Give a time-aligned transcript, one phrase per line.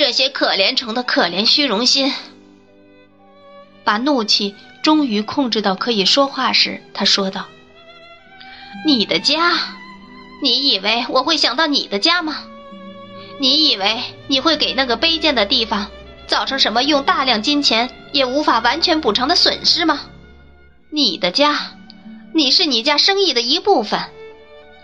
[0.00, 2.10] 这些可怜虫的可怜虚荣心。
[3.84, 7.48] 把怒气终于控制到可以说话时，他说道
[8.86, 9.58] ：“你的家，
[10.42, 12.44] 你以为我会想到你的家吗？
[13.38, 15.90] 你以为你会给那个卑贱的地方
[16.26, 20.00] 造成什么用大量金钱也无法完全补偿的损失吗？
[20.88, 21.74] 你的家，
[22.32, 24.00] 你是你家生意的一部分，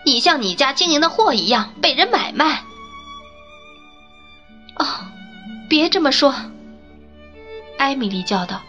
[0.05, 2.61] 你像你家经营的货一样被人买卖。”
[4.79, 4.85] 哦，
[5.69, 6.33] 别这么说，
[7.77, 8.61] 艾米丽叫道。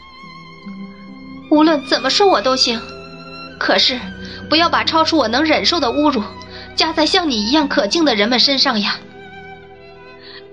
[1.51, 2.80] 无论怎么说，我都行。
[3.59, 3.99] 可是，
[4.49, 6.23] 不要把超出我能忍受的侮辱
[6.77, 8.97] 加在像你一样可敬的人们身上呀。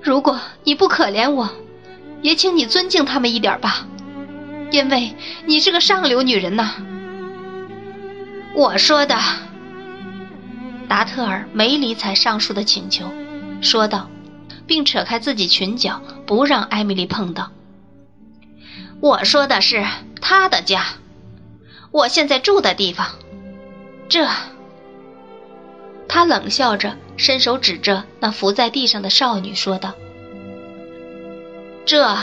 [0.01, 1.49] 如果你不可怜我，
[2.21, 3.85] 也请你尊敬他们一点吧，
[4.71, 5.15] 因为
[5.45, 6.75] 你是个上流女人呐。
[8.55, 9.17] 我说的，
[10.87, 13.11] 达特尔没理睬上述的请求，
[13.61, 14.09] 说道，
[14.67, 17.51] 并扯开自己裙角，不让艾米丽碰到。
[19.01, 19.85] 我说的是
[20.21, 20.85] 他的家，
[21.91, 23.07] 我现在住的地方。
[24.07, 24.27] 这，
[26.07, 29.93] 他冷笑着，伸手指着那伏在地上的少女说道
[31.85, 32.15] ：“这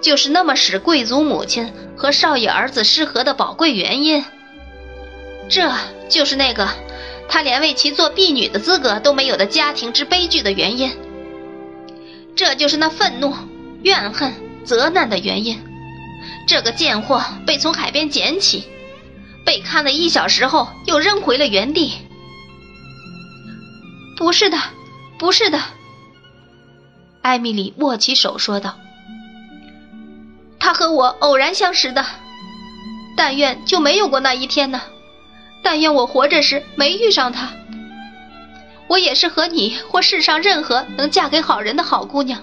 [0.00, 4.24] 就是那么使贵族母亲和少爷儿子失和的宝贵原因。
[5.48, 5.70] 这
[6.08, 6.68] 就是那个
[7.28, 10.96] 他连为其做婢女的资格都没有的家庭之悲剧的原因。
[12.40, 13.34] 这就是那愤怒、
[13.82, 14.32] 怨恨、
[14.64, 15.62] 责难的原因。”
[16.48, 18.64] 这个贱货被从海边捡起，
[19.44, 21.92] 被看了一小时后又扔回了原地。
[24.16, 24.56] 不是的，
[25.18, 25.60] 不是的，
[27.20, 28.78] 艾米丽握起手说道
[30.58, 32.06] ：“他和我偶然相识的，
[33.18, 34.80] 但愿就没有过那一天呢。
[35.62, 37.50] 但愿我活着时没遇上他。
[38.90, 42.42] 我也是和你或世上任何能嫁给好人的好姑娘。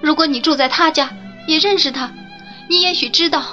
[0.00, 1.10] 如果你住在他家，
[1.46, 2.10] 也认识他。”
[2.70, 3.44] 你也许知道，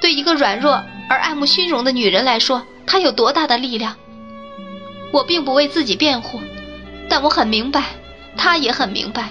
[0.00, 3.96] 对一个软弱而爱慕虚荣的女人来说，他有多大的力量。
[5.12, 6.40] 我并不为自己辩护，
[7.08, 7.96] 但我很明白，
[8.36, 9.28] 他也很明白。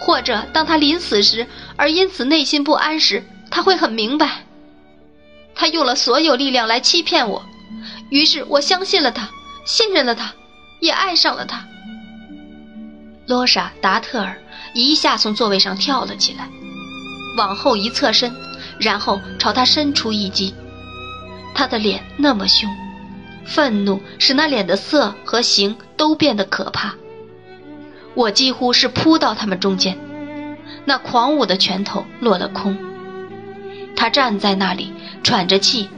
[0.00, 1.46] 或者，当他临死时，
[1.76, 4.46] 而因此内心不安时，他会很明白。
[5.54, 7.44] 他用了所有力量来欺骗我，
[8.08, 9.28] 于是我相信了他，
[9.66, 10.32] 信任了他，
[10.80, 11.64] 也爱上了他。
[13.26, 14.36] 罗莎·达特尔
[14.74, 16.48] 一下从座位上跳了起来。
[17.38, 18.34] 往后一侧身，
[18.80, 20.52] 然后朝他伸出一击。
[21.54, 22.68] 他的脸那么凶，
[23.44, 26.94] 愤怒使那脸的色和形都变得可怕。
[28.14, 29.96] 我几乎是扑到他们中间，
[30.84, 32.76] 那狂舞的拳头落了空。
[33.94, 34.92] 他站在那里
[35.22, 35.88] 喘着气，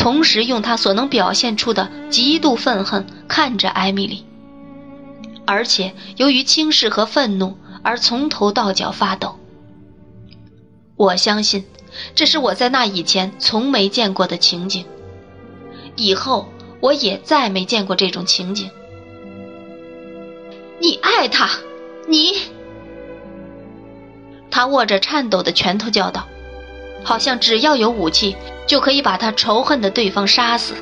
[0.00, 4.24] 同时用他所能表现出的极度愤恨看着艾米丽，
[5.44, 9.38] 而且由于轻视和愤怒而从头到脚发抖。
[10.96, 11.66] 我相信，
[12.14, 14.86] 这是我在那以前从没见过的情景。
[15.96, 16.48] 以后
[16.80, 18.70] 我也再没见过这种情景。
[20.80, 21.50] 你爱他，
[22.08, 22.38] 你？
[24.50, 26.26] 他握着颤抖的拳头叫道，
[27.04, 28.34] 好像只要有武器
[28.70, 30.74] 就可以把他仇恨的对方杀死。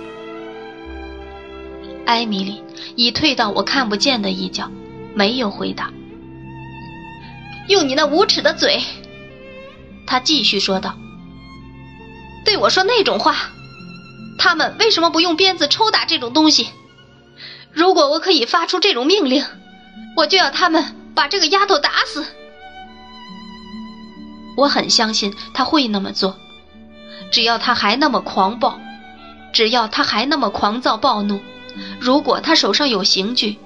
[2.05, 2.63] 艾米丽
[2.97, 4.71] 已退到我看不见的一角，
[5.15, 5.91] 没有回答。
[7.67, 8.83] 用你那无耻的嘴！
[10.07, 10.99] 他继续说道
[12.45, 13.35] ：“对我说那种话，
[14.39, 16.69] 他们为什么不用鞭子抽打这种东西？
[17.73, 19.43] 如果我可以发出这种命令，
[20.15, 22.23] 我就要他们把这个丫头打死。
[24.59, 26.37] 我很相信他会那么做，
[27.31, 28.79] 只要他还那么狂暴，
[29.53, 31.41] 只要他还那么狂躁暴怒。
[32.01, 33.59] 如果他手上有刑具，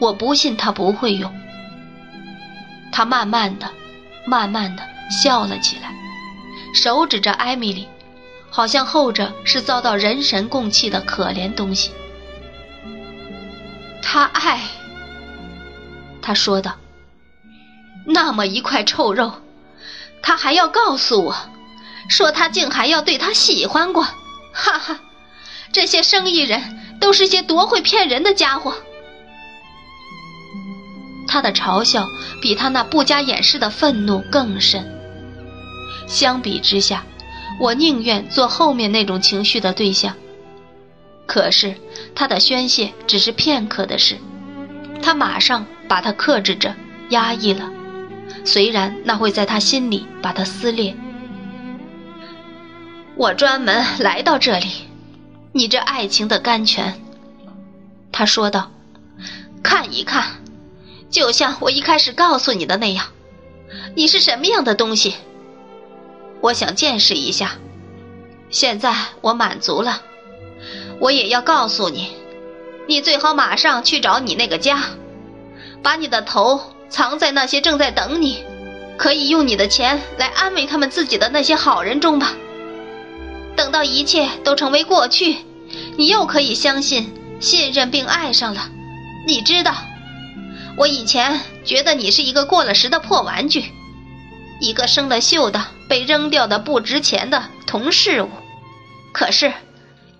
[0.00, 1.32] 我不信他不会用。”
[2.92, 3.70] 他慢慢的，
[4.26, 4.82] 慢慢的。
[5.10, 5.92] 笑了起来，
[6.72, 7.88] 手指着艾米丽，
[8.48, 11.90] 好像后者是遭到人神共弃的可怜东西。
[14.00, 14.60] 他爱，
[16.22, 16.76] 他说道
[18.06, 19.32] ：“那么一块臭肉，
[20.22, 21.36] 他还要告诉我，
[22.10, 24.02] 说他竟还要对他喜欢过，
[24.52, 25.00] 哈哈！
[25.72, 28.74] 这些生意人都是些多会骗人的家伙。”
[31.28, 32.08] 他的嘲笑
[32.42, 34.84] 比他那不加掩饰的愤怒更甚。
[36.08, 37.04] 相比之下，
[37.60, 40.16] 我宁愿做后面那种情绪的对象。
[41.26, 41.76] 可是
[42.16, 44.18] 他的宣泄只是片刻的事，
[45.00, 46.74] 他马上把它克制着、
[47.10, 47.70] 压抑了，
[48.44, 50.96] 虽然那会在他心里把它撕裂。
[53.20, 54.66] 我专门来到这里，
[55.52, 56.98] 你这爱情的甘泉，
[58.10, 58.70] 他说道，
[59.62, 60.40] 看一看，
[61.10, 63.08] 就像我一开始告诉你的那样，
[63.94, 65.16] 你是什么样的东西？
[66.40, 67.58] 我想见识一下。
[68.48, 70.00] 现在我满足了，
[70.98, 72.12] 我也要告诉你，
[72.88, 74.82] 你最好马上去找你那个家，
[75.82, 76.58] 把你的头
[76.88, 78.42] 藏在那些正在等你，
[78.96, 82.32] 可以用你的钱来安慰他们自己的那些好人中吧。
[83.60, 85.36] 等到一切都成为过去，
[85.98, 88.70] 你又可以相信、信任并爱上了。
[89.26, 89.74] 你知道，
[90.78, 93.66] 我以前觉得你是一个过了时的破玩具，
[94.62, 98.30] 一个生了锈的、被扔掉的不值钱的铜饰物。
[99.12, 99.52] 可是，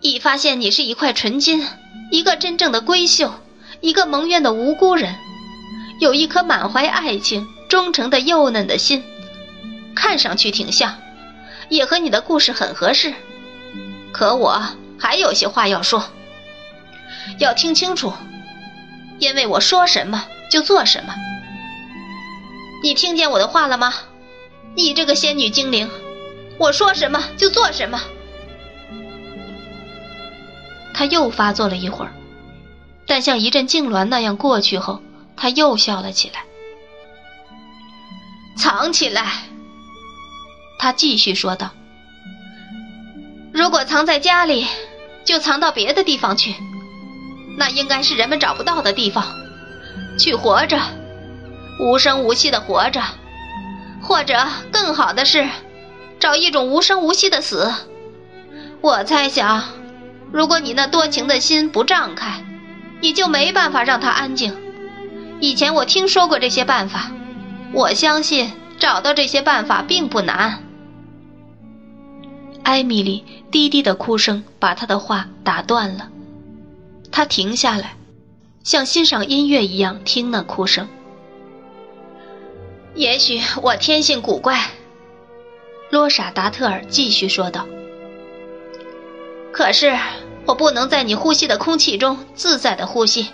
[0.03, 1.67] 一发现你是一块纯金，
[2.13, 3.33] 一个真正的闺秀，
[3.81, 5.15] 一个蒙冤的无辜人，
[5.99, 9.03] 有一颗满怀爱情、忠诚的幼嫩的心，
[9.95, 10.95] 看上去挺像，
[11.71, 13.15] 也和你的故事很合适。
[14.21, 14.63] 可我
[14.99, 16.05] 还有些话要说，
[17.39, 18.13] 要听清楚。
[19.19, 21.15] 因为我说什么就做什么，
[22.83, 23.95] 你听见我的话了吗？
[24.77, 25.89] 你这个仙女精灵，
[26.59, 27.99] 我说什么就做什么。
[30.93, 32.13] 他又发作了一会儿，
[33.07, 35.01] 但像一阵痉挛那样过去后，
[35.35, 36.45] 他又笑了起来。
[38.59, 39.45] 藏起来，
[40.79, 41.71] 他继续说道
[43.61, 44.67] ：“如果藏在家里，
[45.23, 46.55] 就藏到别的地方去。”
[47.59, 49.23] 那应该是人们找不到的地方，
[50.19, 50.81] 去活着，
[51.79, 53.03] 无声无息的活着，
[54.01, 54.35] 或者
[54.73, 55.47] 更好的是，
[56.19, 57.71] 找一种无声无息的死。
[58.81, 59.63] 我猜想，
[60.33, 62.43] 如果你那多情的心不胀开，
[63.03, 64.57] 你就没办法让它安静。
[65.39, 67.11] 以前我听说过这些办法，
[67.75, 70.65] 我相信找到这些办法并不难。
[72.63, 76.09] 艾米丽低低的哭声把他的话打断了。
[77.13, 77.97] 他停下来，
[78.63, 80.89] 像欣赏音乐一样听那哭声。
[82.95, 84.71] 也许我天性古怪，
[85.91, 87.67] 罗莎达特尔继续说道。
[89.53, 89.99] 可是
[90.47, 93.29] 我不能在你呼吸的空气中自在的呼吸。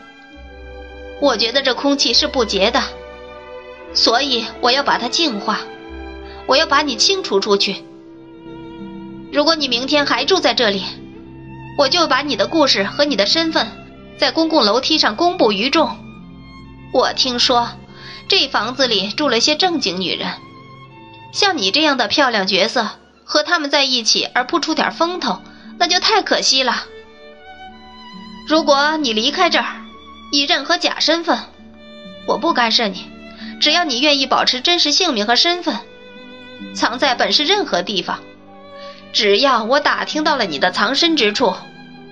[1.20, 2.82] 我觉得这空气是不洁的，
[3.92, 5.60] 所以我要把它净化。
[6.46, 7.84] 我要把你清除出去。
[9.36, 10.82] 如果你明天还住在这里。
[11.76, 13.66] 我就把你的故事和你的身份，
[14.16, 15.94] 在公共楼梯上公布于众。
[16.90, 17.68] 我听说，
[18.28, 20.32] 这房子里住了些正经女人，
[21.34, 22.92] 像你这样的漂亮角色，
[23.26, 25.42] 和他们在一起而不出点风头，
[25.78, 26.84] 那就太可惜了。
[28.48, 29.84] 如果你离开这儿，
[30.32, 31.38] 以任何假身份，
[32.26, 33.04] 我不干涉你，
[33.60, 35.76] 只要你愿意保持真实姓名和身份，
[36.74, 38.18] 藏在本市任何地方。
[39.16, 41.54] 只要我打听到了你的藏身之处，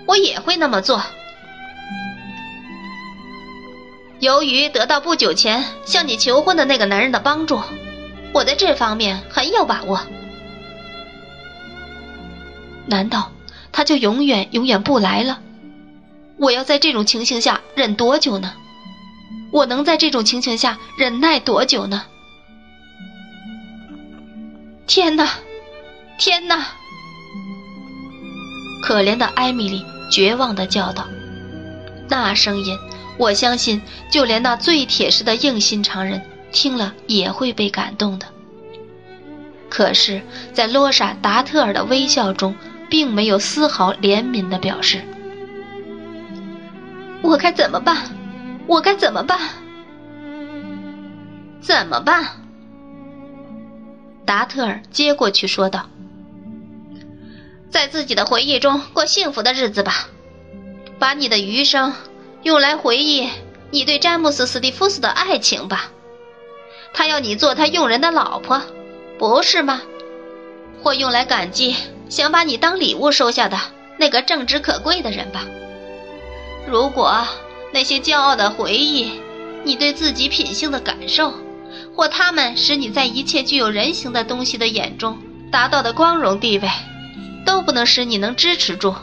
[0.06, 1.03] 我也会那么做。
[4.21, 7.61] 由于得到不久前向你求婚的那个男人的帮助，
[8.33, 10.01] 我在这方面很有把握。
[12.87, 13.31] 难道
[13.71, 15.41] 他就永远永远不来了？
[16.39, 18.55] 我要在这种情形下忍多久呢？
[19.53, 22.06] 我能在这种情形下忍耐多久呢？
[24.87, 25.29] 天哪！
[26.17, 26.67] 天哪！
[28.85, 31.07] 可怜的艾米丽绝望地叫道
[32.07, 32.79] ：“那声音，
[33.17, 33.81] 我相信，
[34.11, 36.20] 就连那最铁石的硬心肠人
[36.53, 38.27] 听了也会被感动的。
[39.70, 40.20] 可是，
[40.53, 42.55] 在罗莎·达特尔的微笑中，
[42.91, 45.01] 并没有丝毫怜悯的表示。
[47.23, 47.97] 我该怎么办？
[48.67, 49.41] 我该怎么办？
[51.63, 52.27] 怎么办？”
[54.27, 55.89] 达特尔接过去说道。
[57.75, 60.09] 在自己的回忆中过幸福的日子吧，
[61.01, 61.93] 把你的余生
[62.45, 63.29] 用来回忆
[63.73, 65.91] 你对詹姆斯·史蒂夫斯的爱情吧。
[66.93, 68.63] 他要你做他佣人的老婆，
[69.19, 69.83] 不是吗？
[70.85, 71.75] 或用来感激
[72.09, 73.59] 想把你当礼物收下的
[73.99, 75.45] 那个正直可贵的人吧。
[76.69, 77.27] 如果
[77.73, 79.21] 那些骄傲的回忆，
[79.65, 81.35] 你对自己品性的感受，
[81.97, 85.19] 或他们使你在一切具有人形的东西的眼中
[85.51, 86.71] 达到的光荣地位。
[87.44, 88.94] 都不能使你能支持住，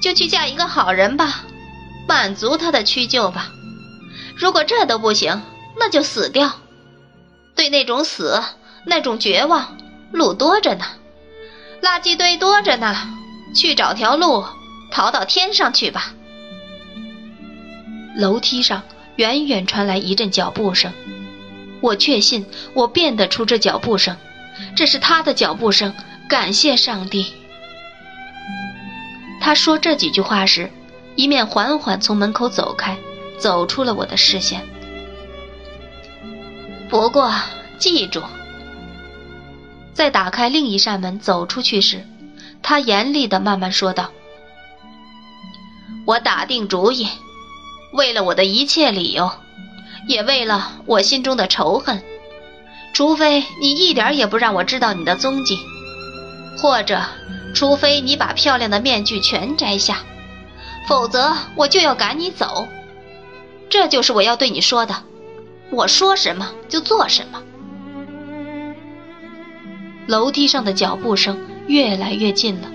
[0.00, 1.44] 就去嫁一个好人吧，
[2.08, 3.50] 满足他的屈就吧。
[4.36, 5.42] 如果这都不行，
[5.78, 6.52] 那就死掉。
[7.54, 8.42] 对那种死，
[8.84, 9.76] 那种绝望，
[10.12, 10.84] 路多着呢，
[11.82, 12.94] 垃圾堆多着呢。
[13.54, 14.44] 去找条路，
[14.90, 16.12] 逃到天上去吧。
[18.16, 18.82] 楼梯上
[19.16, 20.92] 远远传来一阵脚步声，
[21.80, 24.14] 我确信我辨得出这脚步声，
[24.74, 25.94] 这是他的脚步声。
[26.28, 27.32] 感谢上帝。
[29.46, 30.72] 他说这几句话时，
[31.14, 32.96] 一面缓缓从门口走开，
[33.38, 34.60] 走出了我的视线。
[36.88, 37.32] 不过，
[37.78, 38.20] 记住。
[39.94, 42.04] 在打开另一扇门走出去时，
[42.60, 44.10] 他严厉地慢慢说道
[46.04, 47.06] ：“我打定主意，
[47.92, 49.30] 为了我的一切理由，
[50.08, 52.02] 也为了我心中的仇恨，
[52.92, 55.56] 除非你一点也不让我知道你的踪迹，
[56.58, 57.00] 或者，
[57.56, 60.00] 除非你把漂亮的面具全摘下，
[60.86, 62.68] 否则我就要赶你走。
[63.70, 64.94] 这就是我要对你说的，
[65.70, 67.42] 我说什么就做什么。”
[70.06, 72.70] 楼梯上的脚步声越来越近了，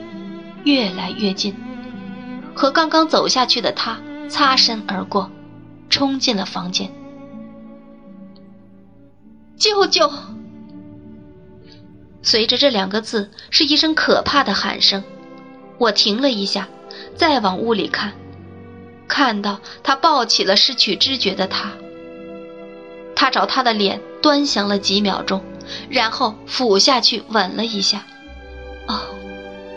[0.64, 1.56] 越来越近，
[2.56, 5.30] 和刚刚走下去的他擦身而过，
[5.92, 6.92] 冲进了房间。
[9.58, 10.12] 舅舅！
[12.22, 15.04] 随着这两个字，是一声可怕的喊声。
[15.78, 16.68] 我停了一下，
[17.16, 18.14] 再往屋里看，
[19.08, 21.72] 看到他抱起了失去知觉的他。
[23.16, 25.44] 他朝他的脸端详了几秒钟。
[25.90, 28.04] 然后俯下去吻了一下，
[28.88, 29.00] 哦，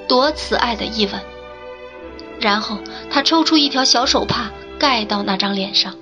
[0.08, 1.20] 多慈爱的一吻！
[2.40, 2.78] 然后
[3.10, 5.94] 他抽出一条小手帕盖到那张脸上。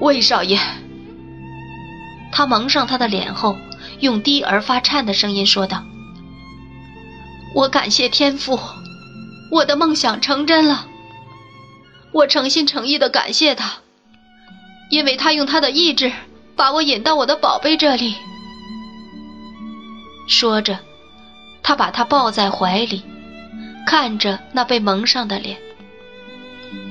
[0.00, 0.58] 魏少爷，
[2.32, 3.56] 他蒙上他的脸后，
[4.00, 5.84] 用低而发颤的声音说道
[7.54, 8.58] ：“我感谢天父，
[9.50, 10.86] 我的梦想成真了。
[12.12, 13.74] 我诚心诚意的感谢他，
[14.90, 16.12] 因为他用他的意志。”
[16.54, 18.14] 把我引到我的宝贝这里。
[20.28, 20.78] 说着，
[21.62, 23.02] 他把他抱在怀里，
[23.86, 25.56] 看着那被蒙上的脸，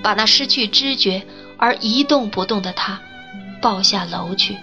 [0.01, 1.25] 把那失去知觉
[1.57, 2.99] 而一动不动的他
[3.61, 4.57] 抱下楼去。